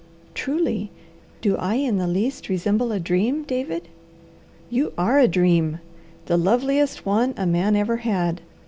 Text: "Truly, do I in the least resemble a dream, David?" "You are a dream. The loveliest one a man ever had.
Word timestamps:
"Truly, 0.33 0.89
do 1.41 1.55
I 1.57 1.75
in 1.75 1.99
the 1.99 2.07
least 2.07 2.49
resemble 2.49 2.91
a 2.91 2.99
dream, 2.99 3.43
David?" 3.43 3.87
"You 4.67 4.93
are 4.97 5.19
a 5.19 5.27
dream. 5.27 5.77
The 6.25 6.37
loveliest 6.37 7.05
one 7.05 7.35
a 7.37 7.45
man 7.45 7.75
ever 7.75 7.97
had. 7.97 8.41